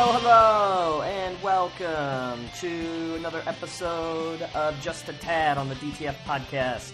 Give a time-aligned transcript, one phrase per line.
[0.00, 6.92] Hello, hello, and welcome to another episode of Just a Tad on the DTF podcast.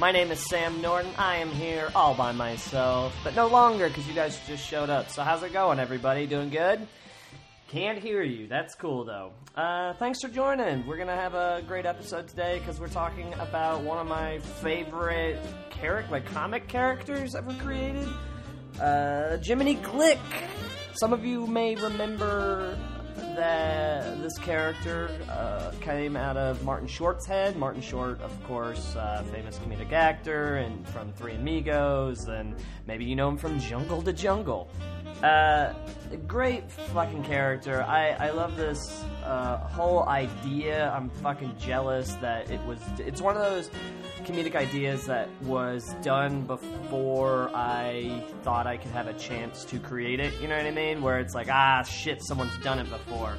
[0.00, 1.12] My name is Sam Norton.
[1.16, 5.10] I am here all by myself, but no longer because you guys just showed up.
[5.10, 6.26] So, how's it going, everybody?
[6.26, 6.88] Doing good?
[7.68, 8.48] Can't hear you.
[8.48, 9.30] That's cool, though.
[9.54, 10.84] Uh, thanks for joining.
[10.88, 15.38] We're gonna have a great episode today because we're talking about one of my favorite
[15.70, 18.08] character, like comic characters ever created,
[18.80, 20.18] uh, Jiminy Glick.
[20.94, 22.76] Some of you may remember
[23.36, 27.56] that this character uh, came out of Martin Short's head.
[27.56, 32.54] Martin Short, of course, uh, famous comedic actor, and from Three Amigos, and
[32.86, 34.68] maybe you know him from Jungle to Jungle.
[35.22, 35.74] Uh,
[36.26, 37.82] great fucking character.
[37.82, 40.90] I, I love this uh, whole idea.
[40.90, 42.78] I'm fucking jealous that it was.
[42.98, 43.70] It's one of those
[44.24, 50.20] comedic ideas that was done before I thought I could have a chance to create
[50.20, 50.34] it.
[50.40, 51.02] You know what I mean?
[51.02, 53.36] Where it's like, ah, shit, someone's done it before.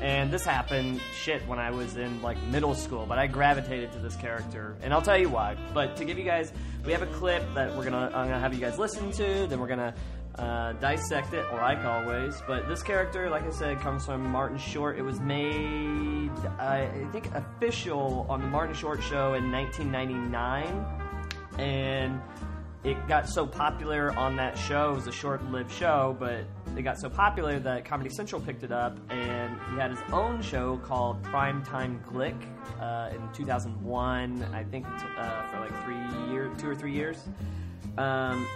[0.00, 3.98] And this happened, shit, when I was in like middle school, but I gravitated to
[3.98, 5.56] this character, and I'll tell you why.
[5.74, 6.52] But to give you guys,
[6.84, 9.46] we have a clip that we're gonna, I'm gonna have you guys listen to.
[9.48, 9.94] Then we're gonna
[10.38, 12.40] uh, dissect it, like always.
[12.46, 14.98] But this character, like I said, comes from Martin Short.
[14.98, 20.86] It was made, I think, official on the Martin Short Show in 1999,
[21.58, 22.20] and
[22.84, 24.92] it got so popular on that show.
[24.92, 26.44] It was a short-lived show, but
[26.76, 30.40] it got so popular that Comedy Central picked it up, and he had his own
[30.40, 32.40] show called Primetime Glick
[32.80, 34.46] uh, in 2001.
[34.54, 37.24] I think uh, for like three years, two or three years.
[37.96, 38.46] Um,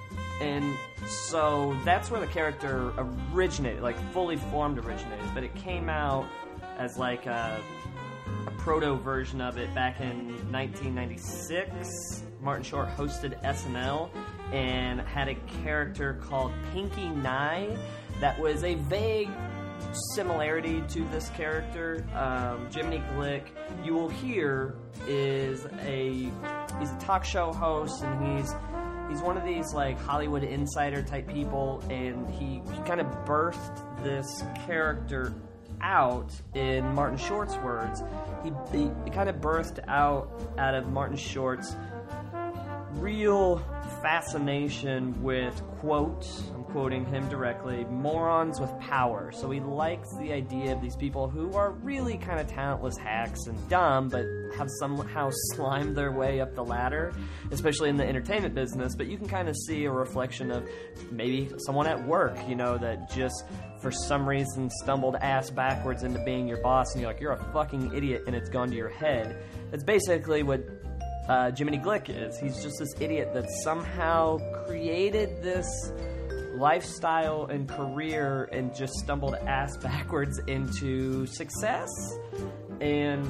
[0.40, 2.92] and so that's where the character
[3.32, 5.24] originated, like fully formed originated.
[5.34, 6.26] But it came out
[6.78, 7.60] as like a,
[8.46, 12.24] a proto version of it back in 1996.
[12.40, 14.10] Martin Short hosted SNL
[14.52, 17.76] and had a character called Pinky Nye
[18.20, 19.30] that was a vague
[20.14, 22.06] similarity to this character.
[22.14, 23.44] Um, Jiminy Glick,
[23.84, 24.74] you will hear,
[25.06, 26.30] is a
[26.78, 28.54] he's a talk show host and he's
[29.08, 34.02] he's one of these like Hollywood insider type people, and he, he kind of birthed
[34.02, 35.34] this character
[35.80, 38.02] out in Martin Short's words.
[38.42, 41.76] He, he, he kind of birthed out out of Martin Short's
[42.94, 43.64] real
[44.02, 49.30] fascination with quote i'm quoting him directly morons with power.
[49.30, 53.46] So he likes the idea of these people who are really kind of talentless hacks
[53.46, 54.24] and dumb but
[54.56, 57.12] have somehow slimed their way up the ladder
[57.50, 58.96] especially in the entertainment business.
[58.96, 60.66] But you can kind of see a reflection of
[61.10, 63.44] maybe someone at work you know that just
[63.80, 67.52] for some reason stumbled ass backwards into being your boss and you're like you're a
[67.52, 69.36] fucking idiot and it's gone to your head.
[69.70, 70.91] That's basically what
[71.28, 72.38] uh, Jiminy Glick is.
[72.38, 75.92] He's just this idiot that somehow created this
[76.56, 81.88] lifestyle and career and just stumbled ass backwards into success.
[82.80, 83.26] And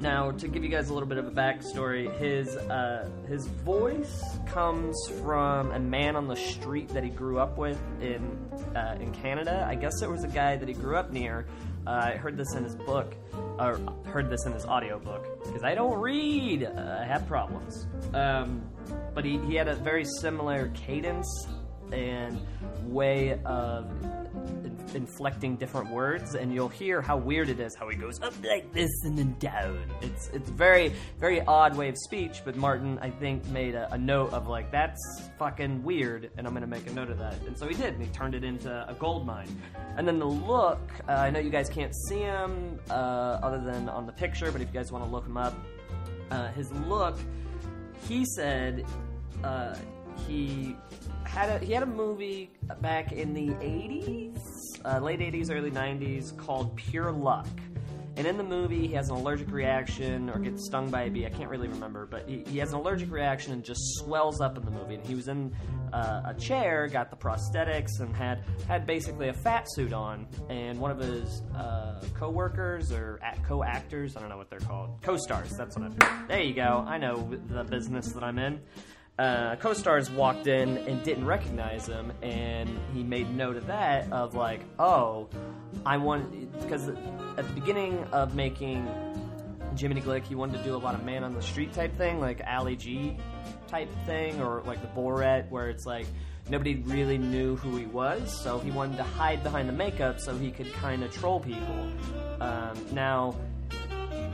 [0.00, 4.22] now, to give you guys a little bit of a backstory, his uh, his voice
[4.46, 8.20] comes from a man on the street that he grew up with in
[8.76, 9.64] uh, in Canada.
[9.66, 11.46] I guess it was a guy that he grew up near.
[11.86, 13.14] Uh, I heard this in his book,
[13.58, 16.64] or heard this in his audiobook, because I don't read.
[16.64, 17.86] Uh, I have problems.
[18.14, 18.62] Um,
[19.14, 21.28] but he, he had a very similar cadence
[21.92, 22.40] and
[22.84, 23.90] way of
[24.94, 28.72] inflecting different words, and you'll hear how weird it is how he goes up like
[28.72, 29.84] this and then down.
[30.02, 33.98] It's it's very very odd way of speech, but Martin I think made a, a
[33.98, 35.00] note of like that's
[35.38, 38.02] fucking weird, and I'm gonna make a note of that, and so he did, and
[38.02, 39.48] he turned it into a gold mine.
[39.96, 42.92] And then the look, uh, I know you guys can't see him uh,
[43.42, 45.54] other than on the picture, but if you guys want to look him up,
[46.30, 47.18] uh, his look,
[48.08, 48.84] he said
[49.42, 49.76] uh,
[50.26, 50.76] he
[51.34, 52.50] had a he had a movie
[52.80, 54.38] back in the 80s,
[54.84, 57.48] uh, late 80s, early 90s called Pure Luck.
[58.16, 61.26] And in the movie, he has an allergic reaction or gets stung by a bee.
[61.26, 64.56] I can't really remember, but he, he has an allergic reaction and just swells up
[64.56, 64.94] in the movie.
[64.94, 65.52] And he was in
[65.92, 70.28] uh, a chair, got the prosthetics, and had had basically a fat suit on.
[70.48, 75.50] And one of his uh, co-workers or co-actors, I don't know what they're called, co-stars.
[75.50, 76.28] That's what I'm.
[76.28, 76.84] There you go.
[76.86, 78.60] I know the business that I'm in
[79.18, 84.34] uh, co-stars walked in and didn't recognize him, and he made note of that of
[84.34, 85.28] like, oh,
[85.86, 88.88] I want because at the beginning of making
[89.78, 92.20] Jiminy Glick, he wanted to do a lot of man on the street type thing,
[92.20, 93.16] like Ali G
[93.68, 96.06] type thing, or like the Borat, where it's like
[96.48, 100.36] nobody really knew who he was, so he wanted to hide behind the makeup so
[100.36, 101.88] he could kind of troll people.
[102.40, 103.36] Um, now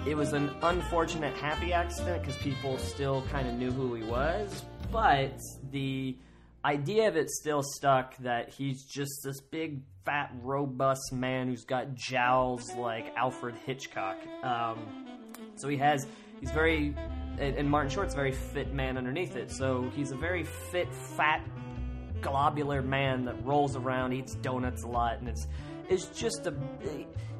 [0.06, 4.64] it was an unfortunate happy accident because people still kind of knew who he was,
[4.90, 5.38] but
[5.70, 6.16] the
[6.64, 11.94] idea of it still stuck that he's just this big, fat, robust man who's got
[11.94, 14.16] jowls like Alfred Hitchcock.
[14.42, 14.78] Um,
[15.56, 16.06] so he has,
[16.40, 16.94] he's very,
[17.38, 19.50] and Martin Short's a very fit man underneath it.
[19.50, 21.42] So he's a very fit, fat,
[22.20, 25.46] globular man that rolls around, eats donuts a lot, and it's
[25.88, 26.54] it's just a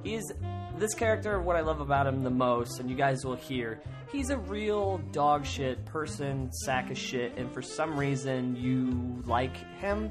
[0.03, 0.33] he's
[0.79, 1.41] this character.
[1.41, 3.81] What I love about him the most, and you guys will hear,
[4.11, 9.57] he's a real dog shit person, sack of shit, and for some reason you like
[9.81, 10.11] him.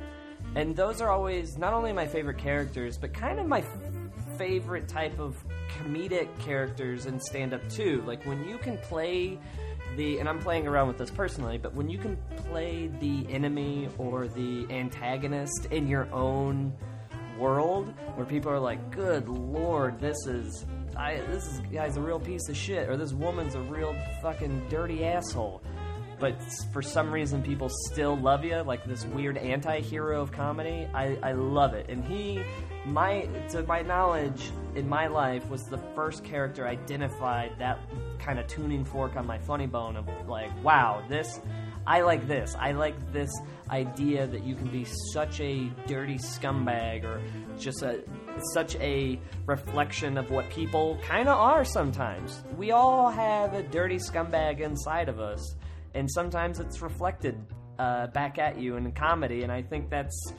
[0.56, 4.88] And those are always not only my favorite characters, but kind of my f- favorite
[4.88, 5.38] type of
[5.78, 8.04] comedic characters in stand up too.
[8.06, 9.38] Like when you can play
[9.98, 12.18] the and I'm playing around with this personally, but when you can
[12.50, 16.74] play the enemy or the antagonist in your own
[17.40, 20.66] world where people are like, "Good lord, this is
[20.96, 24.68] I this is guy's a real piece of shit," or "This woman's a real fucking
[24.70, 25.62] dirty asshole."
[26.20, 26.36] But
[26.74, 30.86] for some reason, people still love you, like this weird anti-hero of comedy.
[30.94, 32.44] I, I love it, and he,
[32.86, 37.80] my to my knowledge, in my life, was the first character identified that
[38.20, 41.40] kind of tuning fork on my funny bone of like, wow, this
[41.90, 42.56] I like this.
[42.60, 43.32] I like this
[43.72, 47.20] idea that you can be such a dirty scumbag or
[47.58, 48.04] just a
[48.54, 52.44] such a reflection of what people kind of are sometimes.
[52.56, 55.56] We all have a dirty scumbag inside of us,
[55.96, 57.44] and sometimes it's reflected
[57.80, 59.42] uh, back at you in comedy.
[59.42, 60.34] And I think that's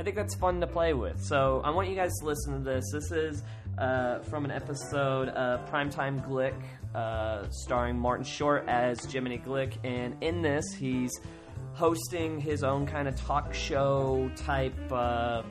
[0.00, 1.22] I think that's fun to play with.
[1.22, 2.84] So I want you guys to listen to this.
[2.92, 3.44] This is
[3.78, 6.54] uh, from an episode of Primetime Glick,
[6.94, 11.12] uh, starring Martin Short as Jiminy Glick, and in this he's
[11.74, 15.42] hosting his own kind of talk show type, uh,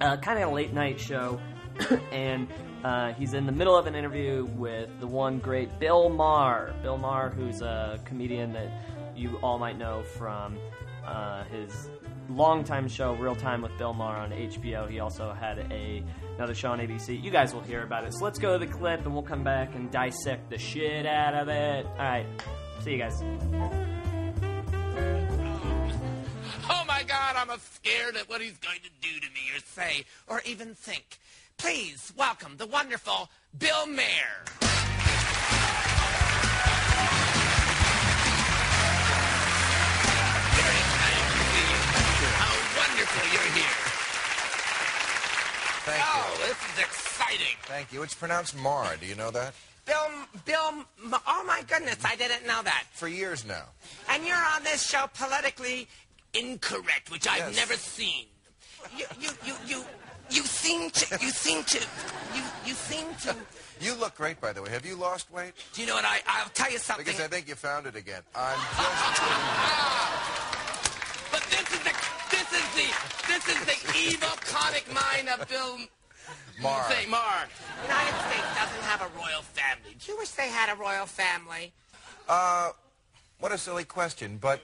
[0.00, 1.38] uh, kind of late night show,
[2.12, 2.48] and
[2.84, 6.74] uh, he's in the middle of an interview with the one great Bill Maher.
[6.82, 8.70] Bill Maher, who's a comedian that
[9.14, 10.56] you all might know from
[11.50, 11.90] his
[12.30, 14.88] longtime show, Real Time with Bill Maher on HBO.
[14.88, 16.02] He also had a
[16.42, 17.22] another show on ABC.
[17.22, 18.12] You guys will hear about it.
[18.14, 21.34] So let's go to the clip, and we'll come back and dissect the shit out
[21.34, 21.86] of it.
[21.86, 22.26] All right,
[22.80, 23.22] see you guys.
[26.68, 30.04] Oh my God, I'm scared at what he's going to do to me or say
[30.26, 31.20] or even think.
[31.58, 34.42] Please welcome the wonderful Bill Mayer.
[40.58, 41.78] Very excited to see you.
[42.34, 42.50] How
[42.80, 43.91] wonderful you're here.
[45.84, 46.46] Thank Oh, you.
[46.46, 47.56] this is exciting.
[47.64, 48.02] Thank you.
[48.02, 48.96] It's pronounced Mar.
[49.00, 49.54] Do you know that?
[49.84, 50.06] Bill,
[50.44, 50.84] Bill,
[51.26, 52.84] oh my goodness, I didn't know that.
[52.92, 53.64] For years now.
[54.08, 55.88] And you're on this show politically
[56.34, 58.26] incorrect, which I've never seen.
[58.96, 59.84] You, you, you, you,
[60.30, 61.78] you seem to, you seem to,
[62.34, 63.34] you, you seem to.
[63.80, 64.70] You look great, by the way.
[64.70, 65.54] Have you lost weight?
[65.72, 66.20] Do you know what I?
[66.28, 67.04] I'll tell you something.
[67.04, 68.22] Because I think you found it again.
[68.32, 70.38] I'm just.
[73.32, 75.78] this is the evil comic mind of Bill.
[76.60, 76.84] Mara.
[76.90, 77.48] Say, Mar.
[77.82, 79.96] United States doesn't have a royal family.
[79.98, 81.72] Do you wish they had a royal family?
[82.28, 82.70] Uh,
[83.40, 84.60] what a silly question, but.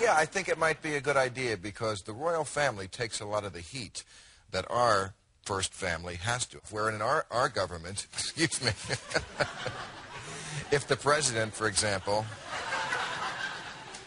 [0.00, 3.26] Yeah, I think it might be a good idea because the royal family takes a
[3.26, 4.02] lot of the heat
[4.50, 5.14] that our
[5.44, 6.58] first family has to.
[6.70, 8.70] Where in our, our government, excuse me,
[10.72, 12.24] if the president, for example,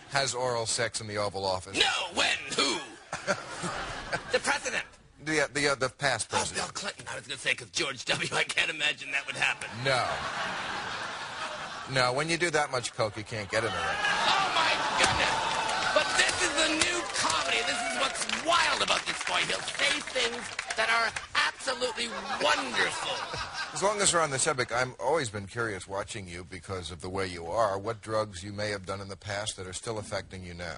[0.09, 1.85] has oral sex in the Oval Office, No.
[2.15, 2.27] When?
[2.57, 2.79] Who?
[4.31, 4.83] the president.
[5.25, 6.63] the, the, uh, the past president.
[6.63, 6.73] Oh, Bill.
[6.73, 7.05] Clinton.
[7.11, 8.29] I was going to say because George W.
[8.33, 9.69] I can't imagine that would happen.
[9.83, 10.03] No.
[11.93, 14.01] No, when you do that much coke, you can't get in the ring.
[14.27, 15.35] Oh my goodness!
[15.95, 17.59] But this is the new comedy.
[17.63, 19.39] This is what's wild about this boy.
[19.47, 20.43] He'll say things
[20.75, 21.09] that are
[21.47, 22.07] absolutely
[22.43, 23.15] wonderful.
[23.73, 27.01] As long as we're on the subject, I've always been curious watching you because of
[27.01, 29.73] the way you are, what drugs you may have done in the past that are
[29.73, 30.77] still affecting you now.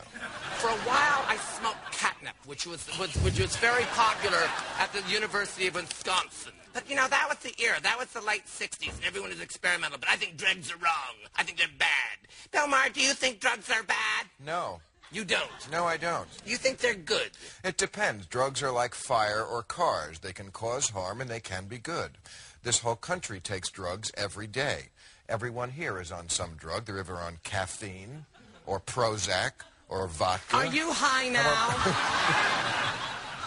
[0.58, 4.50] For a while, I smoked catnip, which was, was which was very popular
[4.80, 6.54] at the University of Wisconsin.
[6.74, 7.78] But you know, that was the era.
[7.82, 9.98] That was the late '60s, everyone was experimental.
[10.00, 11.16] But I think drugs are wrong.
[11.36, 12.28] I think they're bad.
[12.52, 14.28] Bill Maher, do you think drugs are bad?
[14.46, 14.82] No.
[15.12, 15.72] You don't.
[15.72, 16.28] No, I don't.
[16.46, 17.32] You think they're good.
[17.64, 18.28] It depends.
[18.28, 20.20] Drugs are like fire or cars.
[20.20, 22.20] They can cause harm and they can be good.
[22.62, 24.90] This whole country takes drugs every day.
[25.28, 26.86] Everyone here is on some drug.
[26.86, 28.26] They're either on caffeine
[28.68, 29.54] or Prozac
[29.90, 30.56] or vodka.
[30.56, 32.56] Are you high now?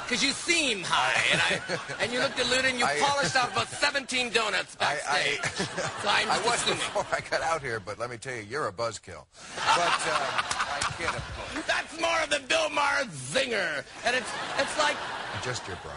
[0.05, 3.51] Because you seem high, and I and you look deluded, and you I- polished off
[3.53, 5.47] about 17 donuts I- I-
[6.03, 6.79] so I'm I was assuming.
[6.93, 9.25] before I got out here, but let me tell you, you're a buzzkill.
[9.57, 11.65] But uh, I kid, of course.
[11.67, 14.97] That's more of the Bill Maher zinger, and it's it's like
[15.43, 15.93] Just your bra.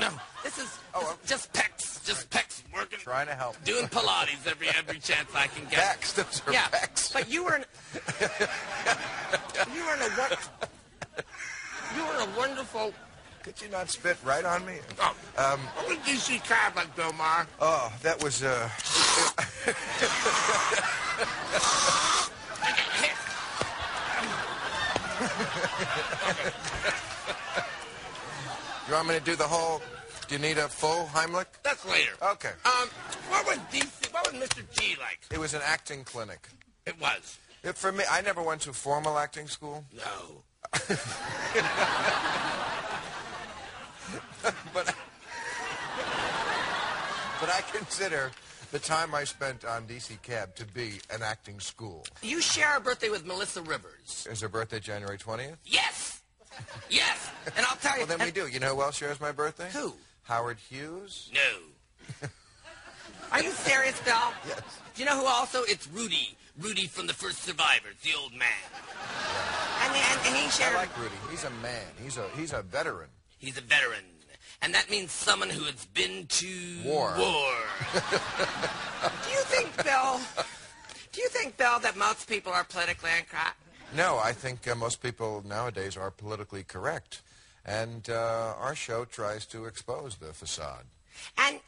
[0.00, 0.08] no,
[0.42, 3.62] this is Oh, this uh, just pecs, just pecs working trying to help.
[3.64, 6.00] Doing Pilates every every chance I can get.
[6.00, 7.12] Pecs, those are yeah, pecs.
[7.12, 7.64] but you were in,
[9.74, 10.08] you were in a
[11.96, 12.94] you were in a wonderful.
[13.42, 14.78] Could you not spit right on me?
[15.00, 16.40] Oh, um, what was DC
[16.74, 17.46] like, Bill Maher?
[17.60, 18.68] Oh, that was uh.
[28.88, 29.80] you want me to do the whole?
[30.28, 31.46] Do you need a full Heimlich?
[31.62, 32.10] That's later.
[32.20, 32.50] Okay.
[32.64, 32.88] Um,
[33.28, 34.12] what was DC?
[34.12, 34.62] What was Mr.
[34.74, 35.20] T like?
[35.32, 36.48] It was an acting clinic.
[36.84, 37.38] It was.
[37.62, 40.42] It, for me, I never went to formal acting school, No.
[44.74, 44.94] but
[47.40, 48.32] but I consider
[48.72, 52.04] the time I spent on DC Cab to be an acting school.
[52.22, 54.26] You share a birthday with Melissa Rivers.
[54.30, 55.56] Is her birthday January 20th?
[55.64, 56.20] Yes.
[56.90, 57.30] Yes.
[57.56, 58.06] And I'll tell you.
[58.06, 58.48] Well, then we do.
[58.48, 59.68] You know who else shares my birthday?
[59.72, 59.94] Who?
[60.26, 61.30] Howard Hughes.
[61.32, 62.28] No.
[63.32, 64.14] Are you serious, Bill?
[64.46, 64.60] Yes.
[64.94, 65.62] Do you know who also?
[65.62, 66.36] It's Rudy.
[66.58, 68.48] Rudy from the first Survivors, the old man.
[69.82, 71.14] And, and, and he I like Rudy.
[71.30, 71.84] He's a man.
[72.02, 73.10] He's a he's a veteran.
[73.38, 74.04] He's a veteran.
[74.62, 77.14] And that means someone who has been to War.
[77.18, 77.52] War.
[77.92, 80.18] do you think, Bill?
[81.12, 83.56] Do you think, Bill, that most people are politically incorrect?
[83.94, 87.22] No, I think uh, most people nowadays are politically correct,
[87.66, 90.84] and uh, our show tries to expose the facade.
[91.38, 91.60] And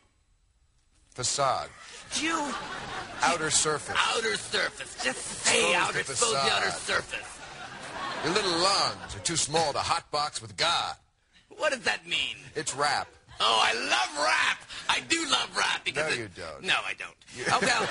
[1.11, 1.69] Facade,
[2.14, 2.55] do you
[3.23, 3.97] outer surface.
[4.14, 5.02] outer surface?
[5.02, 7.40] Just say outer, expose the outer surface.
[8.25, 10.95] Your little lungs are too small to hotbox with God.
[11.57, 12.37] What does that mean?
[12.55, 13.09] It's rap.
[13.40, 14.59] Oh, I love rap.
[14.88, 16.62] I do love rap because No, it- you don't.
[16.62, 17.17] No, I don't.
[17.52, 17.87] Oh well.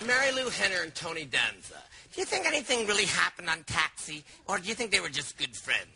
[0.06, 1.82] Marilu Henner and Tony Danza.
[2.14, 5.38] Do you think anything really happened on Taxi, or do you think they were just
[5.38, 5.86] good friends?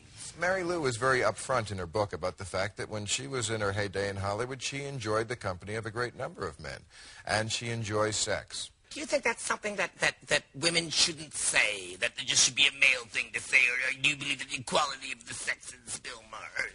[0.40, 3.60] Marilu was very upfront in her book about the fact that when she was in
[3.60, 6.80] her heyday in Hollywood, she enjoyed the company of a great number of men,
[7.26, 8.70] and she enjoys sex.
[8.90, 11.96] Do you think that's something that, that, that women shouldn't say?
[11.96, 14.60] That there just should be a male thing to say, or do you believe in
[14.60, 16.70] equality of the sexes, Bill Maher?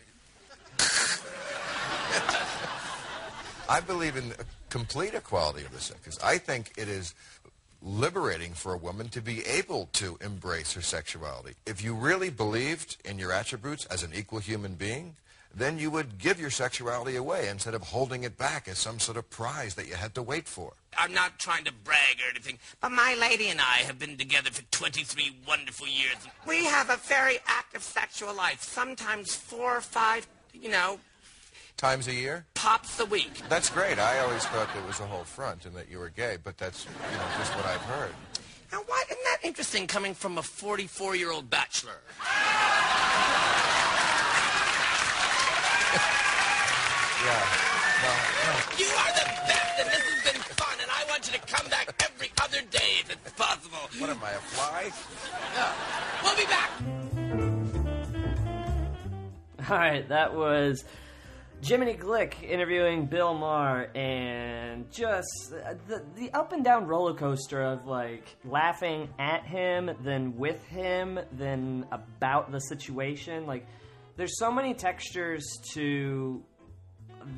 [3.69, 4.33] I believe in
[4.69, 6.19] complete equality of the sexes.
[6.23, 7.13] I think it is
[7.81, 11.55] liberating for a woman to be able to embrace her sexuality.
[11.65, 15.15] If you really believed in your attributes as an equal human being,
[15.53, 19.17] then you would give your sexuality away instead of holding it back as some sort
[19.17, 20.73] of prize that you had to wait for.
[20.97, 24.51] I'm not trying to brag or anything, but my lady and I have been together
[24.51, 26.17] for 23 wonderful years.
[26.47, 30.99] We have a very active sexual life, sometimes four or five, you know,
[31.79, 32.45] Times a year?
[32.55, 33.41] pops a week.
[33.47, 33.99] That's great.
[33.99, 36.83] I always thought there was a whole front and that you were gay, but that's
[36.83, 38.11] you know, just what I've heard.
[38.69, 42.01] Now, why isn't that interesting coming from a 44-year-old bachelor?
[47.19, 47.45] Yeah.
[48.01, 48.11] No,
[48.47, 48.53] no.
[48.79, 51.67] You are the best, and this has been fun, and I want you to come
[51.69, 53.77] back every other day if it's possible.
[53.99, 54.89] What am I, a fly?
[56.23, 56.71] We'll be back.
[59.69, 60.85] All right, that was
[61.61, 65.51] Jiminy Glick interviewing Bill Maher, and just
[65.87, 71.19] the the up and down roller coaster of like laughing at him, then with him,
[71.33, 73.45] then about the situation.
[73.45, 73.65] Like,
[74.15, 76.41] there's so many textures to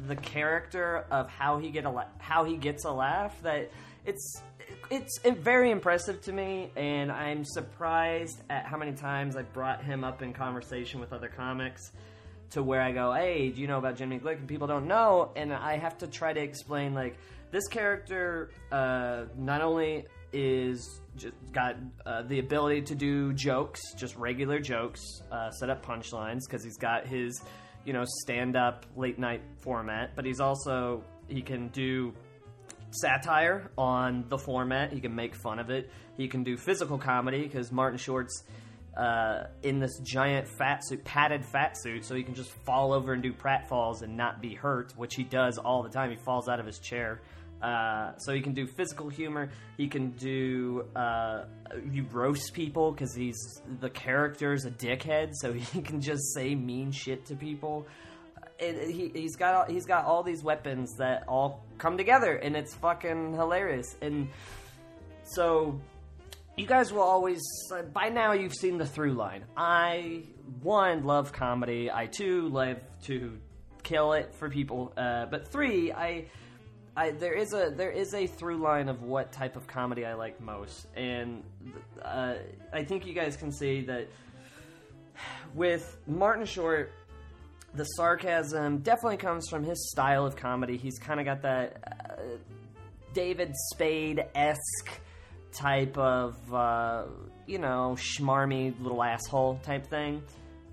[0.08, 3.72] the character of how he get a la- how he gets a laugh that
[4.06, 4.42] it's
[4.90, 10.04] it's very impressive to me and I'm surprised at how many times I brought him
[10.04, 11.92] up in conversation with other comics
[12.52, 15.32] to where I go, "Hey, do you know about Jimmy Glick?" and people don't know
[15.36, 17.18] and I have to try to explain like
[17.52, 24.16] this character uh, not only is just got uh, the ability to do jokes, just
[24.16, 27.42] regular jokes, uh, set up punchlines because he's got his
[27.86, 32.14] you know stand up late night format, but he's also he can do
[32.92, 34.92] satire on the format.
[34.92, 35.90] He can make fun of it.
[36.18, 38.44] He can do physical comedy because Martin Short's
[38.98, 43.14] uh, in this giant fat suit, padded fat suit, so he can just fall over
[43.14, 46.10] and do pratfalls and not be hurt, which he does all the time.
[46.12, 47.22] He falls out of his chair.
[47.62, 49.52] Uh, so he can do physical humor.
[49.78, 51.44] He can do uh,
[51.92, 53.38] you roast people because he's
[53.80, 57.86] the character's a dickhead, so he can just say mean shit to people.
[58.60, 62.36] It, it- he, he's got all, he's got all these weapons that all come together,
[62.36, 63.96] and it's fucking hilarious.
[64.02, 64.28] And
[65.24, 65.80] so
[66.62, 67.42] you guys will always
[67.92, 69.44] by now you've seen the through line.
[69.58, 70.24] I
[70.62, 71.90] one love comedy.
[71.92, 73.40] I two love to
[73.82, 74.94] kill it for people.
[74.96, 76.26] Uh, but three i
[76.96, 80.14] I, there is a there is a through line of what type of comedy I
[80.14, 81.42] like most, and
[82.04, 82.36] uh,
[82.74, 84.08] I think you guys can see that
[85.56, 86.92] with Martin Short,
[87.74, 90.76] the sarcasm definitely comes from his style of comedy.
[90.76, 91.78] He's kind of got that
[92.10, 92.22] uh,
[93.14, 95.02] David Spade esque
[95.54, 97.04] type of, uh,
[97.48, 100.24] you know, schmarmy little asshole type thing.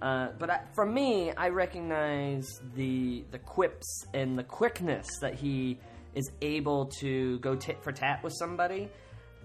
[0.01, 5.79] Uh, but I, from me, I recognize the the quips and the quickness that he
[6.15, 8.89] is able to go tit for tat with somebody.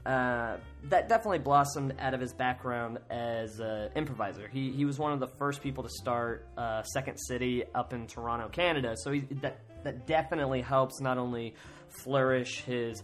[0.06, 0.58] Uh,
[0.90, 4.48] that definitely blossomed out of his background as an improviser.
[4.48, 8.06] He he was one of the first people to start uh, Second City up in
[8.06, 8.96] Toronto, Canada.
[8.98, 11.56] So he, that that definitely helps not only
[12.04, 13.02] flourish his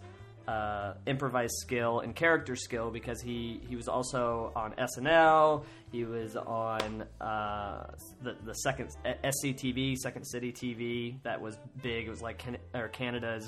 [0.50, 5.64] uh, improvised skill and character skill because he, he was also on SNL.
[5.92, 7.92] He was on uh,
[8.24, 11.22] the the second SCTV, Second City TV.
[11.22, 12.08] That was big.
[12.08, 13.48] It was like Can- or Canada's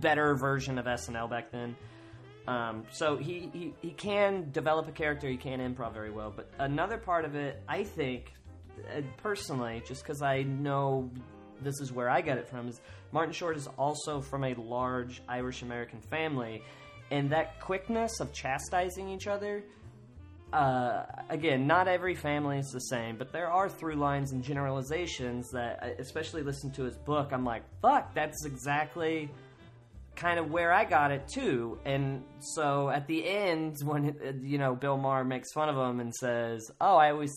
[0.00, 1.76] better version of SNL back then.
[2.48, 5.28] Um, so he, he he can develop a character.
[5.28, 6.32] He can improv very well.
[6.34, 8.32] But another part of it, I think,
[8.92, 11.10] uh, personally, just because I know
[11.64, 12.80] this is where I get it from, is
[13.12, 16.62] Martin Short is also from a large Irish American family,
[17.10, 19.64] and that quickness of chastising each other.
[20.52, 25.50] Uh, again, not every family is the same, but there are through lines and generalizations
[25.50, 29.30] that, uh, especially listen to his book, I'm like, fuck, that's exactly
[30.16, 31.78] kind of where I got it too.
[31.84, 36.00] And so at the end, when uh, you know Bill Maher makes fun of him
[36.00, 37.34] and says, "Oh, I always,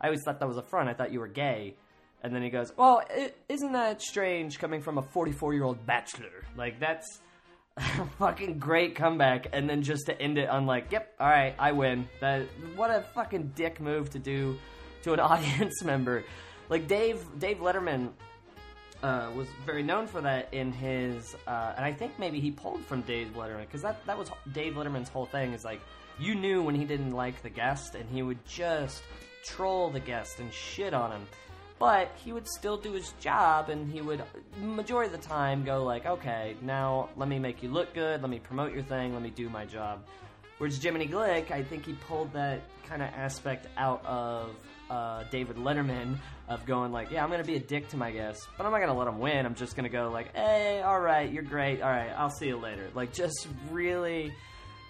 [0.00, 0.88] I always thought that was a front.
[0.88, 1.76] I thought you were gay."
[2.24, 3.02] And then he goes, "Well,
[3.50, 6.42] is not that strange coming from a 44-year-old bachelor?
[6.56, 7.20] Like that's
[7.76, 11.54] a fucking great comeback." And then just to end it on like, "Yep, all right,
[11.58, 14.58] I win." That what a fucking dick move to do
[15.02, 16.24] to an audience member.
[16.70, 18.08] Like Dave Dave Letterman
[19.02, 22.86] uh, was very known for that in his, uh, and I think maybe he pulled
[22.86, 25.82] from Dave Letterman because that that was Dave Letterman's whole thing is like
[26.18, 29.02] you knew when he didn't like the guest and he would just
[29.44, 31.26] troll the guest and shit on him
[31.78, 34.22] but he would still do his job and he would
[34.60, 38.20] majority of the time go like okay now let me make you look good.
[38.22, 39.12] Let me promote your thing.
[39.12, 40.04] Let me do my job.
[40.58, 44.54] Whereas jiminy glick i think he pulled that kind of aspect out of
[44.90, 46.16] uh, david letterman
[46.48, 48.80] of going like yeah i'm gonna be a dick to my guests but i'm not
[48.80, 49.46] gonna let them win.
[49.46, 51.82] I'm just gonna go like hey all right you're great.
[51.82, 54.32] All right i'll see you later like just really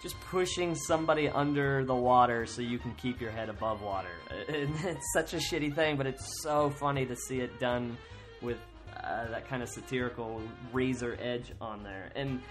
[0.04, 4.10] just pushing somebody under the water so you can keep your head above water.
[4.48, 7.96] It's such a shitty thing, but it's so funny to see it done
[8.42, 8.58] with
[9.02, 10.42] uh, that kind of satirical
[10.74, 12.10] razor edge on there.
[12.14, 12.42] And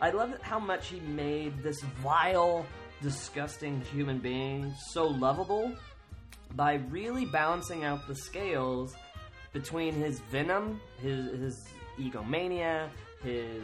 [0.00, 2.64] I love how much he made this vile,
[3.02, 5.76] disgusting human being so lovable
[6.56, 8.96] by really balancing out the scales
[9.52, 12.88] between his venom, his, his egomania,
[13.22, 13.62] his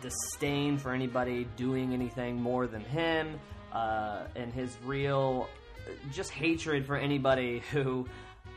[0.00, 3.38] disdain for anybody doing anything more than him,
[3.72, 5.48] uh, and his real
[6.12, 8.06] just hatred for anybody who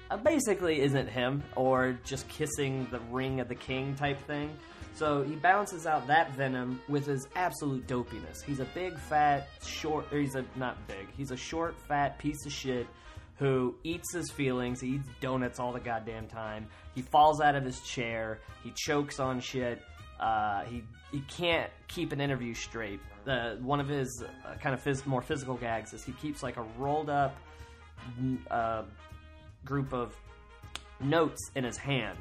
[0.09, 4.49] uh, basically isn't him or just kissing the ring of the king type thing.
[4.93, 8.43] So he balances out that venom with his absolute dopiness.
[8.45, 10.05] He's a big, fat, short.
[10.11, 11.07] Or he's a not big.
[11.15, 12.87] He's a short, fat piece of shit
[13.37, 14.81] who eats his feelings.
[14.81, 16.67] He eats donuts all the goddamn time.
[16.93, 18.39] He falls out of his chair.
[18.63, 19.81] He chokes on shit.
[20.21, 22.99] Uh, he he can't keep an interview straight.
[23.27, 26.57] Uh, one of his uh, kind of phys- more physical gags is he keeps like
[26.57, 27.35] a rolled up
[28.49, 28.83] uh,
[29.65, 30.15] group of
[30.99, 32.17] notes in his hand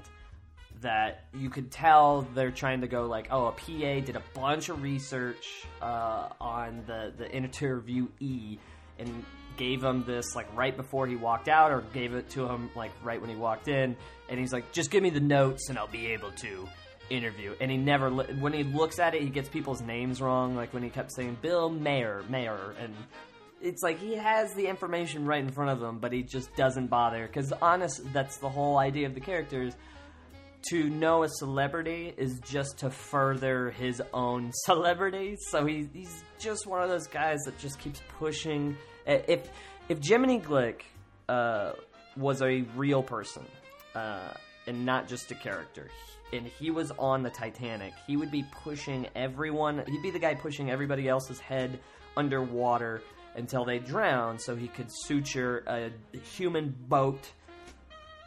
[0.80, 4.70] that you could tell they're trying to go like, oh, a PA did a bunch
[4.70, 8.58] of research uh, on the the interviewee
[8.98, 9.24] and
[9.56, 12.92] gave him this like right before he walked out, or gave it to him like
[13.02, 13.94] right when he walked in,
[14.30, 16.66] and he's like, just give me the notes and I'll be able to
[17.10, 20.56] interview, and he never when he looks at it, he gets people's names wrong.
[20.56, 22.94] Like when he kept saying Bill Mayer, Mayer, and
[23.60, 26.86] it's like he has the information right in front of him, but he just doesn't
[26.86, 27.26] bother.
[27.26, 29.74] Because honest, that's the whole idea of the characters.
[30.68, 35.36] To know a celebrity is just to further his own celebrity.
[35.48, 38.76] So he, he's just one of those guys that just keeps pushing.
[39.06, 39.48] If
[39.88, 40.82] if Jiminy Glick
[41.28, 41.72] uh,
[42.16, 43.44] was a real person
[43.94, 44.34] uh,
[44.66, 45.88] and not just a character,
[46.32, 49.82] and he was on the Titanic, he would be pushing everyone.
[49.86, 51.80] He'd be the guy pushing everybody else's head
[52.16, 53.02] underwater
[53.36, 57.30] until they drown, so he could suture a human boat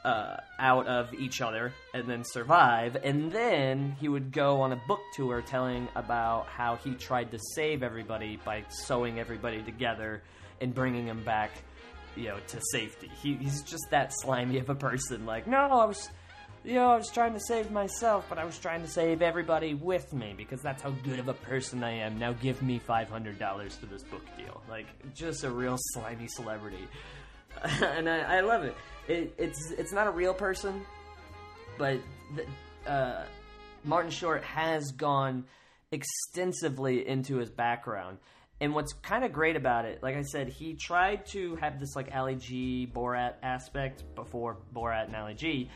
[0.03, 2.97] uh, out of each other and then survive.
[3.03, 7.39] And then he would go on a book tour telling about how he tried to
[7.55, 10.23] save everybody by sewing everybody together
[10.61, 11.51] and bringing them back,
[12.15, 13.09] you know, to safety.
[13.21, 15.25] He, he's just that slimy of a person.
[15.25, 16.09] Like, no, I was
[16.63, 19.73] you know, I was trying to save myself, but I was trying to save everybody
[19.73, 22.17] with me because that's how good of a person I am.
[22.17, 24.61] Now give me $500 for this book deal.
[24.69, 26.87] Like, just a real slimy celebrity.
[27.63, 28.75] and I, I love it.
[29.07, 29.35] it.
[29.37, 30.81] It's it's not a real person,
[31.77, 31.99] but
[32.35, 33.25] the, uh,
[33.83, 35.45] Martin Short has gone
[35.91, 38.17] extensively into his background.
[38.59, 41.95] And what's kind of great about it, like I said, he tried to have this
[41.95, 45.69] like Ali G Borat aspect before Borat and Ali G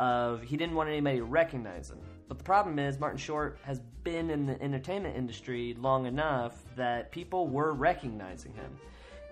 [0.00, 1.98] of he didn't want anybody to recognize him.
[2.26, 7.12] But the problem is Martin Short has been in the entertainment industry long enough that
[7.12, 8.78] people were recognizing him.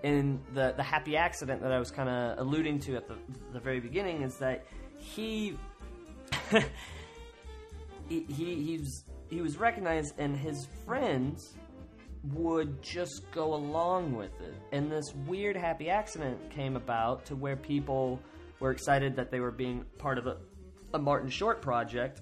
[0.03, 3.15] And the the happy accident that I was kind of alluding to at the
[3.51, 5.57] the very beginning is that he
[8.07, 11.55] he, he was he was recognized and his friends
[12.33, 14.55] would just go along with it.
[14.71, 18.19] And this weird happy accident came about to where people
[18.59, 20.37] were excited that they were being part of a,
[20.93, 22.21] a Martin Short project.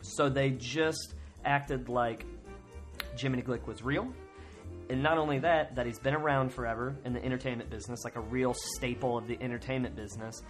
[0.00, 2.24] So they just acted like
[3.16, 4.12] Jiminy Glick was real.
[4.90, 8.20] And not only that, that he's been around forever in the entertainment business, like a
[8.20, 10.42] real staple of the entertainment business,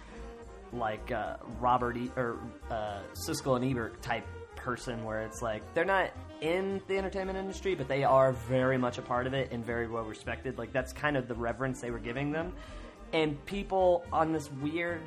[0.73, 4.25] like uh, Robert e- or uh, Siskel and Ebert type
[4.55, 8.97] person, where it's like they're not in the entertainment industry, but they are very much
[8.97, 10.57] a part of it and very well respected.
[10.57, 12.53] Like that's kind of the reverence they were giving them,
[13.13, 15.01] and people on this weird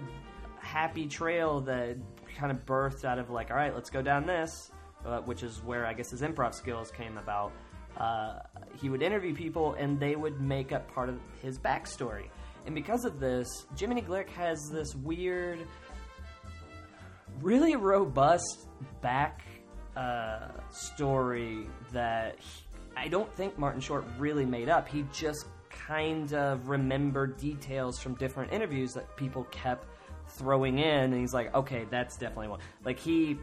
[0.60, 1.96] happy trail that
[2.36, 4.70] kind of birthed out of like, all right, let's go down this,
[5.04, 7.52] uh, which is where I guess his improv skills came about.
[7.96, 8.40] Uh,
[8.80, 12.26] he would interview people and they would make up part of his backstory.
[12.66, 15.60] And because of this, Jiminy Glick has this weird,
[17.40, 18.68] really robust
[19.00, 19.42] back
[19.96, 22.62] uh, story that he-
[22.96, 24.88] I don't think Martin Short really made up.
[24.88, 29.86] He just kind of remembered details from different interviews that people kept
[30.38, 32.60] throwing in, and he's like, okay, that's definitely one.
[32.84, 33.38] Like he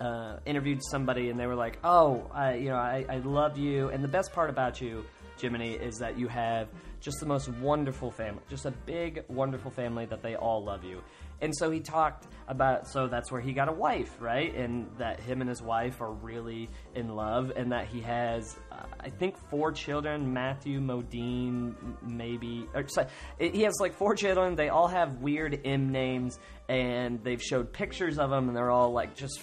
[0.00, 3.88] uh, interviewed somebody and they were like, "Oh, I, you know, I, I love you."
[3.88, 5.04] And the best part about you,
[5.38, 6.68] Jiminy, is that you have
[7.00, 11.02] just the most wonderful family, just a big, wonderful family that they all love you.
[11.40, 14.54] And so he talked about, so that's where he got a wife, right?
[14.54, 18.84] And that him and his wife are really in love, and that he has, uh,
[18.98, 20.32] I think, four children.
[20.32, 24.56] Matthew Modine, maybe, or sorry, he has like four children.
[24.56, 28.92] They all have weird M names, and they've showed pictures of them, and they're all
[28.92, 29.40] like just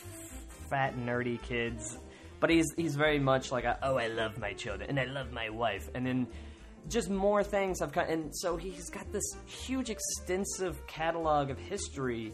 [0.70, 1.98] fat nerdy kids.
[2.40, 5.32] But he's he's very much like a, oh I love my children and I love
[5.32, 6.28] my wife and then
[6.90, 12.34] just more things have come and so he's got this huge extensive catalog of history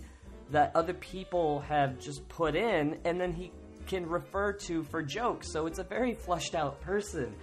[0.51, 3.51] that other people have just put in and then he
[3.87, 7.33] can refer to for jokes so it's a very flushed out person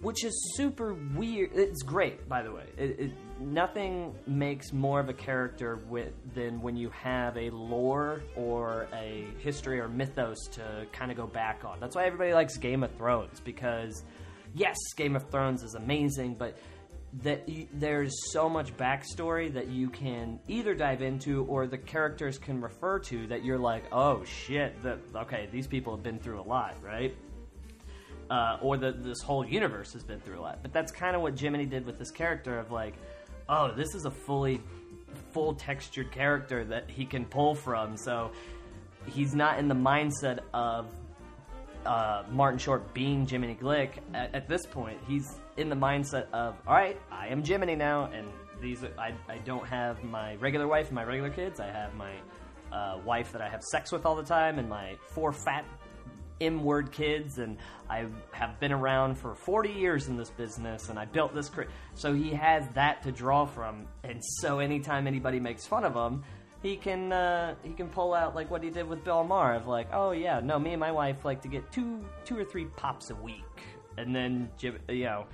[0.00, 1.50] which is super weird.
[1.54, 2.64] It's great, by the way.
[2.76, 8.22] It, it, nothing makes more of a character with, than when you have a lore
[8.36, 11.80] or a history or mythos to kind of go back on.
[11.80, 14.04] That's why everybody likes Game of Thrones because,
[14.54, 16.58] yes, Game of Thrones is amazing, but
[17.22, 22.60] that there's so much backstory that you can either dive into or the characters can
[22.60, 26.42] refer to that you're like, oh shit, that okay, these people have been through a
[26.42, 27.16] lot, right?
[28.30, 30.58] uh, or that this whole universe has been through a lot.
[30.62, 32.94] But that's kind of what Jiminy did with this character of like,
[33.48, 34.60] oh, this is a fully
[35.32, 37.96] full textured character that he can pull from.
[37.96, 38.30] So
[39.06, 40.86] he's not in the mindset of
[41.86, 44.98] uh, Martin Short being Jiminy Glick at, at this point.
[45.06, 48.28] He's in the mindset of, all right, I am Jiminy now, and
[48.60, 51.60] these are, I, I don't have my regular wife and my regular kids.
[51.60, 52.12] I have my
[52.72, 55.64] uh, wife that I have sex with all the time, and my four fat
[56.40, 57.56] M word kids, and
[57.90, 61.48] I have been around for 40 years in this business, and I built this.
[61.48, 61.66] Cri-.
[61.94, 66.22] So he has that to draw from, and so anytime anybody makes fun of him,
[66.62, 69.66] he can uh, he can pull out like what he did with Bill Maher of
[69.66, 72.66] like, oh yeah, no, me and my wife like to get two two or three
[72.76, 73.44] pops a week,
[73.96, 75.26] and then you know,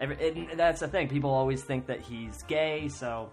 [0.00, 1.08] every, that's the thing.
[1.08, 3.30] People always think that he's gay, so.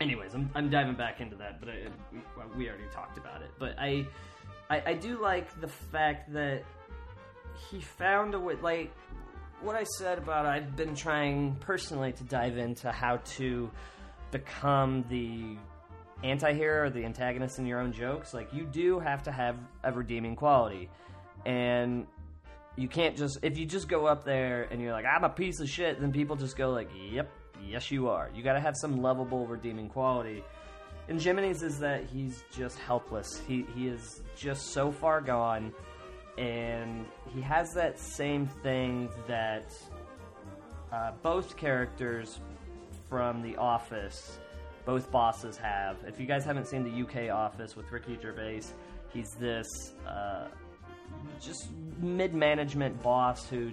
[0.00, 3.50] Anyways, I'm, I'm diving back into that, but I, we, we already talked about it.
[3.60, 4.04] But I,
[4.68, 6.64] I, I do like the fact that
[7.70, 8.56] he found a way.
[8.60, 8.92] Like
[9.62, 13.70] what I said about, I've been trying personally to dive into how to
[14.32, 15.56] become the
[16.24, 18.34] anti-hero or the antagonist in your own jokes.
[18.34, 20.90] Like you do have to have a redeeming quality,
[21.44, 22.06] and
[22.76, 25.60] you can't just if you just go up there and you're like I'm a piece
[25.60, 27.30] of shit, then people just go like, "Yep,
[27.64, 30.42] yes you are." You got to have some lovable redeeming quality.
[31.06, 33.42] And Jiminy's is that he's just helpless.
[33.46, 35.72] He he is just so far gone,
[36.38, 39.66] and he has that same thing that
[40.90, 42.40] uh, both characters
[43.10, 44.38] from The Office,
[44.84, 45.96] both bosses have.
[46.06, 48.62] If you guys haven't seen the UK Office with Ricky Gervais,
[49.12, 49.66] he's this
[50.06, 50.48] uh,
[51.40, 51.68] just
[52.00, 53.72] mid-management boss who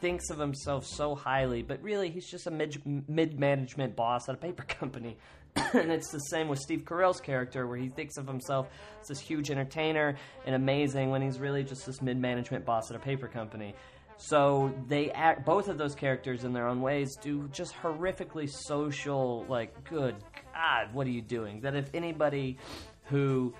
[0.00, 4.34] thinks of himself so highly, but really he's just a mid mid management boss at
[4.34, 5.16] a paper company.
[5.56, 8.68] and it's the same with Steve Carell's character, where he thinks of himself
[9.00, 10.16] as this huge entertainer
[10.46, 13.74] and amazing, when he's really just this mid management boss at a paper company.
[14.18, 19.46] So they act both of those characters in their own ways do just horrifically social
[19.48, 20.16] like good
[20.58, 22.58] god what are you doing that if anybody
[23.04, 23.54] who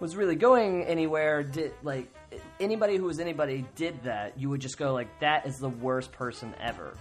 [0.00, 2.12] was really going anywhere did like
[2.58, 6.10] anybody who was anybody did that you would just go like that is the worst
[6.10, 6.96] person ever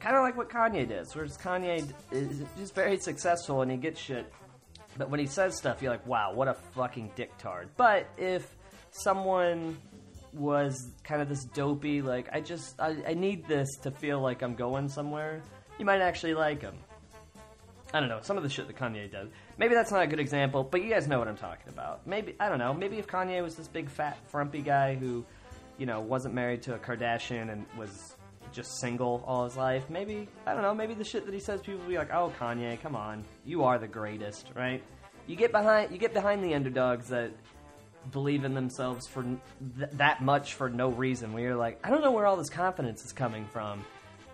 [0.00, 4.00] kind of like what Kanye does whereas Kanye is just very successful and he gets
[4.00, 4.30] shit
[4.98, 8.56] but when he says stuff you're like wow what a fucking dicktard but if
[8.90, 9.76] someone
[10.32, 14.42] was kind of this dopey, like I just I, I need this to feel like
[14.42, 15.42] I'm going somewhere.
[15.78, 16.74] You might actually like him.
[17.96, 19.28] I don't know some of the shit that Kanye does.
[19.56, 22.06] Maybe that's not a good example, but you guys know what I'm talking about.
[22.06, 22.74] Maybe I don't know.
[22.74, 25.24] Maybe if Kanye was this big fat frumpy guy who,
[25.78, 28.14] you know, wasn't married to a Kardashian and was
[28.52, 30.74] just single all his life, maybe I don't know.
[30.74, 33.64] Maybe the shit that he says, people will be like, "Oh, Kanye, come on, you
[33.64, 34.82] are the greatest," right?
[35.26, 37.30] You get behind you get behind the underdogs that
[38.12, 41.32] believe in themselves for th- that much for no reason.
[41.32, 43.84] Where you're like, I don't know where all this confidence is coming from,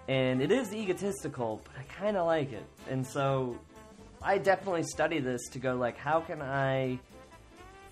[0.09, 2.65] and it is egotistical, but I kind of like it.
[2.91, 3.59] And so,
[4.23, 6.99] I definitely study this to go like, how can I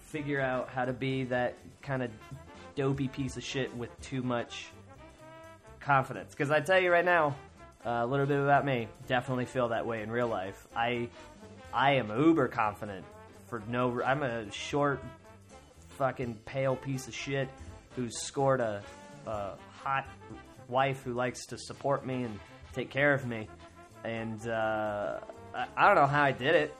[0.00, 2.10] figure out how to be that kind of
[2.74, 4.68] dopey piece of shit with too much
[5.80, 6.32] confidence?
[6.32, 7.34] Because I tell you right now,
[7.84, 8.88] a little bit about me.
[9.06, 10.66] Definitely feel that way in real life.
[10.76, 11.08] I
[11.72, 13.04] I am uber confident
[13.48, 14.02] for no.
[14.02, 15.00] I'm a short,
[15.90, 17.48] fucking pale piece of shit
[17.96, 18.82] who's scored a,
[19.26, 20.06] a hot
[20.70, 22.38] wife who likes to support me and
[22.72, 23.48] take care of me.
[24.04, 25.18] And uh,
[25.54, 26.74] I, I don't know how I did it.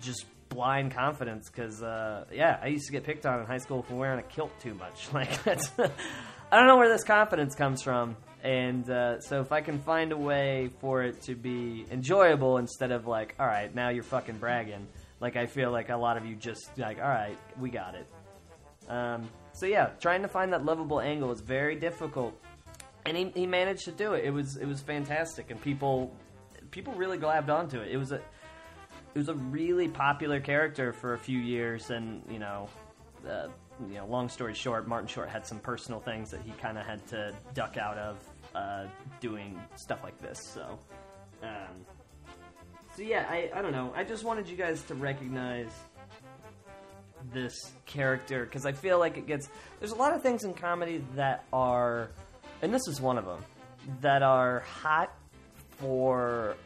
[0.00, 3.82] Just blind confidence because uh, yeah, I used to get picked on in high school
[3.82, 5.08] for wearing a kilt too much.
[5.12, 8.16] Like that's I don't know where this confidence comes from.
[8.42, 12.90] And uh, so if I can find a way for it to be enjoyable instead
[12.90, 14.86] of like, all right, now you're fucking bragging.
[15.20, 18.06] Like I feel like a lot of you just like, all right, we got it.
[18.88, 22.34] Um, so yeah, trying to find that lovable angle is very difficult,
[23.06, 24.24] and he, he managed to do it.
[24.24, 26.14] It was it was fantastic, and people
[26.70, 27.90] people really grabbed onto it.
[27.90, 28.16] It was a
[29.14, 32.68] it was a really popular character for a few years, and you know,
[33.28, 33.48] uh,
[33.88, 36.86] you know, long story short, Martin Short had some personal things that he kind of
[36.86, 38.18] had to duck out of
[38.54, 38.84] uh,
[39.20, 40.38] doing stuff like this.
[40.54, 40.78] So,
[41.42, 41.84] um,
[42.96, 43.92] so yeah, I I don't know.
[43.96, 45.70] I just wanted you guys to recognize
[47.32, 49.48] this character because I feel like it gets.
[49.78, 52.10] There's a lot of things in comedy that are,
[52.62, 53.44] and this is one of them,
[54.00, 55.14] that are hot
[55.78, 56.56] for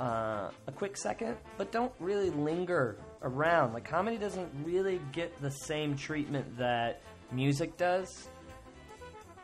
[0.00, 3.72] uh, a quick second, but don't really linger around.
[3.72, 7.00] Like comedy doesn't really get the same treatment that
[7.32, 8.28] music does.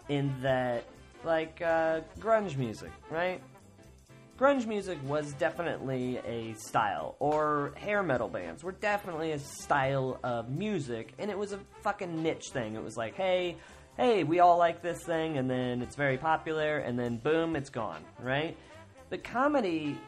[0.09, 0.85] In that,
[1.25, 3.41] like uh, grunge music, right?
[4.43, 10.51] grunge music was definitely a style, or hair metal bands were definitely a style of
[10.51, 12.75] music, and it was a fucking niche thing.
[12.75, 13.57] It was like, hey,
[13.97, 17.71] hey, we all like this thing, and then it's very popular, and then boom, it's
[17.71, 18.57] gone, right?
[19.11, 19.99] The comedy,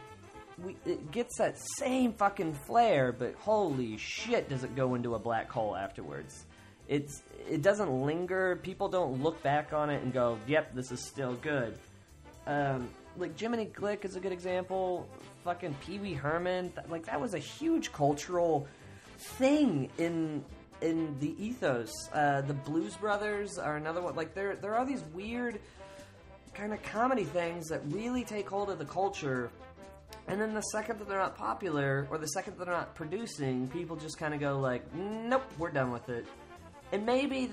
[0.62, 5.18] we, it gets that same fucking flair, but holy shit, does it go into a
[5.18, 6.46] black hole afterwards?
[6.88, 8.56] It's it doesn't linger.
[8.56, 11.78] People don't look back on it and go, "Yep, this is still good."
[12.46, 15.08] Um, like Jiminy Glick is a good example.
[15.44, 18.66] Fucking Pee Wee Herman, like that was a huge cultural
[19.16, 20.44] thing in
[20.80, 21.90] in the ethos.
[22.12, 24.14] Uh, the Blues Brothers are another one.
[24.14, 25.60] Like there there are these weird
[26.52, 29.50] kind of comedy things that really take hold of the culture.
[30.28, 33.68] And then the second that they're not popular, or the second that they're not producing,
[33.68, 36.26] people just kind of go like, "Nope, we're done with it."
[36.92, 37.50] And maybe,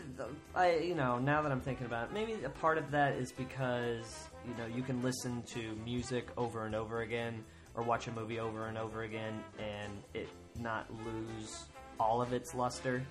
[0.53, 3.31] I, you know, now that I'm thinking about it, maybe a part of that is
[3.31, 7.43] because you know you can listen to music over and over again
[7.75, 10.29] or watch a movie over and over again and it
[10.59, 11.65] not lose
[11.99, 13.03] all of its luster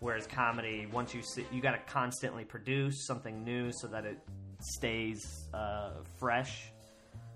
[0.00, 4.18] whereas comedy once you see, you got to constantly produce something new so that it
[4.60, 6.70] stays uh, fresh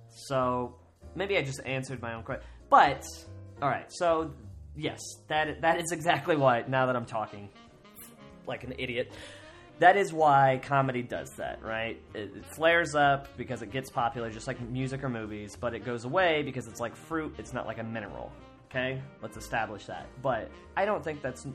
[0.09, 0.75] so
[1.15, 3.03] maybe i just answered my own question but
[3.63, 4.31] all right so
[4.77, 7.49] yes that that is exactly why now that i'm talking
[8.47, 9.13] like an idiot
[9.81, 12.01] that is why comedy does that, right?
[12.13, 15.87] It, it, flares up because it gets popular, just like music or movies, but it
[15.87, 17.35] goes away because it's like fruit.
[17.39, 18.31] It's not like a mineral.
[18.71, 20.07] Okay, let's establish that.
[20.23, 21.47] But I don't think that's.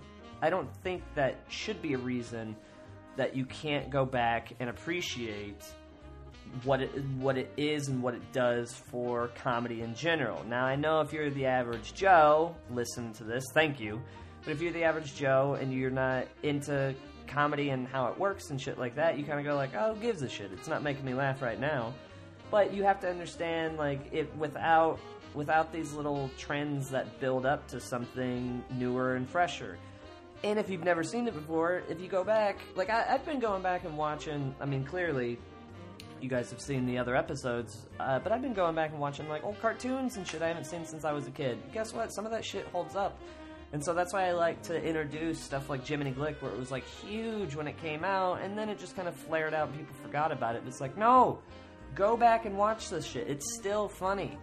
[0.41, 2.55] I don't think that should be a reason
[3.15, 5.63] that you can't go back and appreciate
[6.63, 10.43] what it what it is and what it does for comedy in general.
[10.43, 13.43] Now I know if you're the average Joe, listen to this.
[13.53, 14.01] Thank you.
[14.43, 16.93] But if you're the average Joe and you're not into
[17.27, 19.95] comedy and how it works and shit like that, you kind of go like, oh,
[19.95, 20.51] gives a shit?
[20.53, 21.93] It's not making me laugh right now.
[22.51, 24.99] But you have to understand, like, it without
[25.35, 29.77] without these little trends that build up to something newer and fresher.
[30.43, 33.39] And if you've never seen it before, if you go back, like I, I've been
[33.39, 34.53] going back and watching.
[34.59, 35.39] I mean, clearly,
[36.21, 39.27] you guys have seen the other episodes, uh, but I've been going back and watching
[39.27, 41.57] like old cartoons and shit I haven't seen since I was a kid.
[41.73, 42.13] Guess what?
[42.13, 43.19] Some of that shit holds up.
[43.73, 46.71] And so that's why I like to introduce stuff like Jiminy Glick, where it was
[46.71, 49.77] like huge when it came out, and then it just kind of flared out and
[49.77, 50.63] people forgot about it.
[50.67, 51.39] It's like, no,
[51.93, 53.27] go back and watch this shit.
[53.27, 54.37] It's still funny.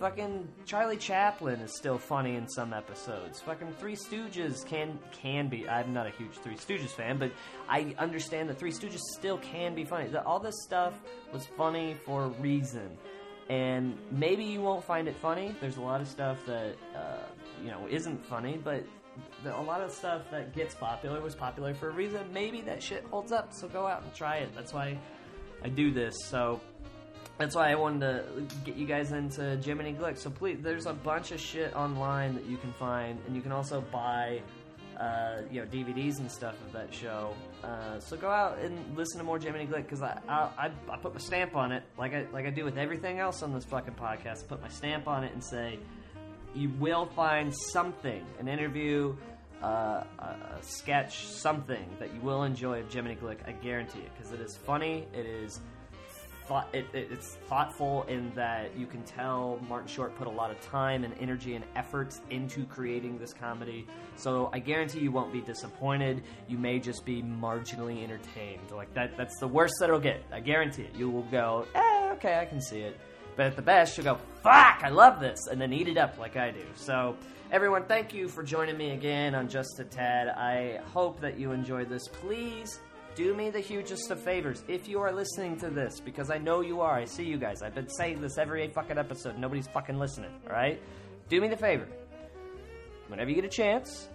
[0.00, 3.42] Fucking Charlie Chaplin is still funny in some episodes.
[3.42, 5.68] Fucking Three Stooges can can be.
[5.68, 7.30] I'm not a huge Three Stooges fan, but
[7.68, 10.08] I understand that Three Stooges still can be funny.
[10.08, 10.94] That all this stuff
[11.34, 12.96] was funny for a reason,
[13.50, 15.54] and maybe you won't find it funny.
[15.60, 17.26] There's a lot of stuff that uh,
[17.62, 18.82] you know isn't funny, but
[19.44, 22.22] a lot of stuff that gets popular was popular for a reason.
[22.32, 24.54] Maybe that shit holds up, so go out and try it.
[24.54, 24.98] That's why
[25.62, 26.16] I do this.
[26.24, 26.58] So
[27.40, 30.18] that's why I wanted to get you guys into Jiminy Glick.
[30.18, 33.50] So please, there's a bunch of shit online that you can find, and you can
[33.50, 34.42] also buy,
[34.98, 37.32] uh, you know, DVDs and stuff of that show.
[37.64, 41.14] Uh, so go out and listen to more Jiminy Glick because I, I I put
[41.14, 43.94] my stamp on it, like I like I do with everything else on this fucking
[43.94, 44.44] podcast.
[44.44, 45.78] I put my stamp on it and say,
[46.54, 49.16] you will find something, an interview.
[49.62, 50.24] Uh, a,
[50.58, 53.46] a sketch, something that you will enjoy of Jiminy Glick.
[53.46, 55.06] I guarantee it because it is funny.
[55.12, 55.60] It is
[56.50, 60.50] thought it, it, it's thoughtful in that you can tell Martin Short put a lot
[60.50, 63.86] of time and energy and effort into creating this comedy.
[64.16, 66.24] So I guarantee you won't be disappointed.
[66.48, 68.72] You may just be marginally entertained.
[68.72, 70.24] Like that that's the worst that it'll get.
[70.32, 70.96] I guarantee it.
[70.96, 72.98] You will go, eh, okay, I can see it.
[73.36, 76.18] But at the best, you'll go, fuck, I love this, and then eat it up
[76.18, 76.64] like I do.
[76.74, 77.16] So,
[77.52, 80.28] everyone, thank you for joining me again on Just a Tad.
[80.30, 82.08] I hope that you enjoyed this.
[82.08, 82.80] Please
[83.20, 86.62] do me the hugest of favors if you are listening to this, because I know
[86.62, 86.94] you are.
[86.94, 87.60] I see you guys.
[87.60, 89.36] I've been saying this every fucking episode.
[89.36, 90.80] Nobody's fucking listening, alright?
[91.28, 91.86] Do me the favor.
[93.08, 94.08] Whenever you get a chance,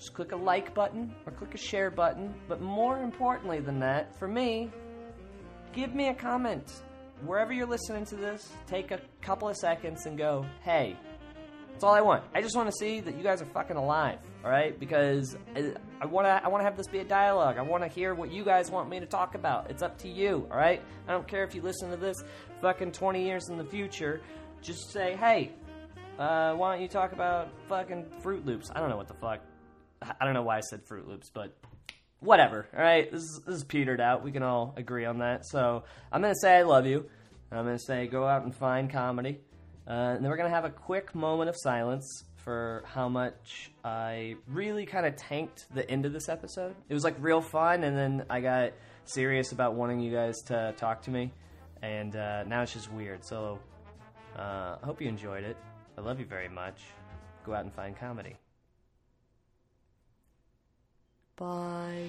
[0.00, 2.34] just click a like button or click a share button.
[2.48, 4.68] But more importantly than that, for me,
[5.72, 6.82] give me a comment.
[7.24, 10.96] Wherever you're listening to this, take a couple of seconds and go, hey,
[11.72, 12.24] that's all I want.
[12.34, 14.78] I just want to see that you guys are fucking alive, all right?
[14.78, 17.56] Because I want to I want to have this be a dialogue.
[17.58, 19.70] I want to hear what you guys want me to talk about.
[19.70, 20.82] It's up to you, all right?
[21.08, 22.22] I don't care if you listen to this
[22.60, 24.20] fucking 20 years in the future.
[24.60, 25.52] Just say, "Hey,
[26.18, 29.40] uh, why don't you talk about fucking Froot Loops?" I don't know what the fuck.
[30.02, 31.56] I don't know why I said Froot Loops, but
[32.20, 32.66] whatever.
[32.76, 34.22] All right, this is, this is petered out.
[34.22, 35.46] We can all agree on that.
[35.46, 37.08] So I'm gonna say I love you.
[37.50, 39.40] I'm gonna say go out and find comedy.
[39.86, 43.70] Uh, and then we're going to have a quick moment of silence for how much
[43.84, 46.74] I really kind of tanked the end of this episode.
[46.88, 48.72] It was like real fun, and then I got
[49.04, 51.32] serious about wanting you guys to talk to me,
[51.82, 53.24] and uh, now it's just weird.
[53.24, 53.58] So
[54.36, 55.56] uh, I hope you enjoyed it.
[55.98, 56.80] I love you very much.
[57.44, 58.36] Go out and find comedy.
[61.36, 62.08] Bye.